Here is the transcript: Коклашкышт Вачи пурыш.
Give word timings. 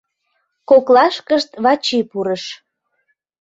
Коклашкышт 0.69 1.51
Вачи 1.63 1.99
пурыш. 2.09 2.43